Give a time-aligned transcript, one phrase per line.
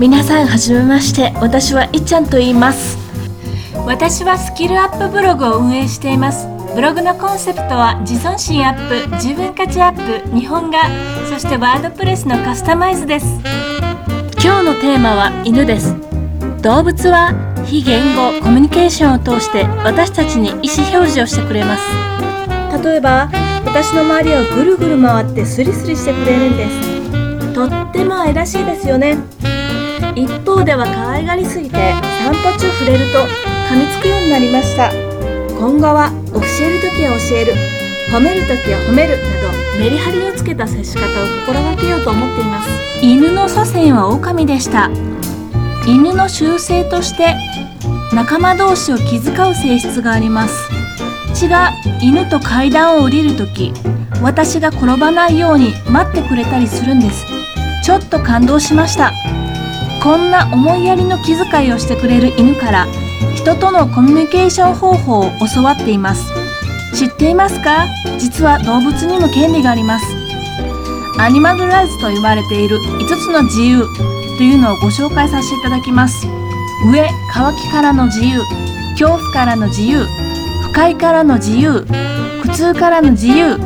[0.00, 1.32] 皆さんはじめまして。
[1.40, 2.98] 私はいっちゃんと言います。
[3.86, 6.48] 私はスキルアップブログを運営しています。
[6.74, 10.80] ブログのコンセプトは自尊心アップ自分価値アップ日本画
[11.28, 13.26] そしてワードプレスのカスタマイズです。
[14.42, 15.94] 今日のテーマは犬です。
[16.60, 17.32] 動物は
[17.64, 21.84] 非言語コミュニケーションを通して私たちに意思表示をしてくれます。
[22.82, 23.30] 例えば
[23.64, 27.54] 私の周りをぐるぐる回ってスリスリしてくれるんです。
[27.54, 29.16] とっても愛らしいですよね
[30.16, 31.76] 一方では可愛がりすぎて
[32.22, 33.18] 散歩中触れると
[33.68, 34.92] 噛みつくようになりました。
[35.58, 37.54] 今後は教える時は教える
[38.10, 42.70] 褒める時は褒めるなどメリハリをつけた接し方を心がけようと思っています。
[43.02, 44.90] 犬の祖先は狼でした。
[45.86, 47.34] 犬の習性として
[48.14, 50.70] 仲間同士を気遣う性質があります。
[51.34, 53.72] 血が犬と階段を降りる時
[54.22, 57.26] 私が転ばないように待ってくれたりするんです。
[57.82, 59.12] ちょっと感動しました。
[60.04, 62.86] こんな思いやりの気遣いをしてくれる犬から
[63.34, 66.30] 人とのコミュニケーション方法を教わっています。
[66.94, 67.86] 知っていますか？
[68.18, 70.04] 実は動物にも権利があります。
[71.18, 73.86] アニマルライズと言われている5つの自由
[74.36, 76.26] というのをご紹介させていただきます。
[76.92, 78.42] 上乾きからの自由
[78.98, 80.04] 恐怖からの自由
[80.64, 81.86] 不快からの自由
[82.42, 83.56] 苦痛からの自由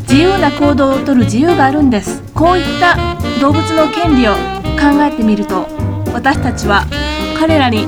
[0.00, 2.22] 自由な行動をとる自由があるんです。
[2.34, 2.98] こういった
[3.40, 4.34] 動物の権利を
[4.76, 5.74] 考えてみると
[6.16, 6.86] 私たちは
[7.38, 7.80] 彼らに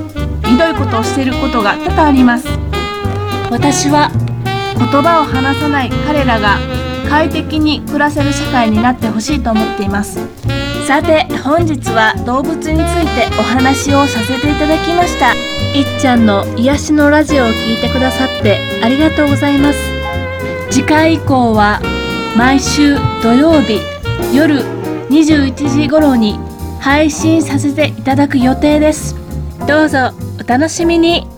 [0.44, 2.46] ひどいことをしていることが多々あります。
[3.50, 4.10] 私は
[4.76, 6.58] 言葉を話さない彼らが
[7.08, 10.28] 快適に暮らせる社会になってほしいと思っています。
[10.86, 15.32] さて本日は動物についてお話をさせていただきました。
[15.32, 19.78] いっちゃんの癒しのラジオを聞いてくださってありがとうございます。
[20.70, 21.80] 次回以降は
[22.36, 23.80] 毎週土曜日
[24.34, 24.62] 夜
[25.08, 26.38] 21時頃に
[26.80, 29.14] 配信させていただく予定です。
[29.66, 31.37] どうぞお楽しみに。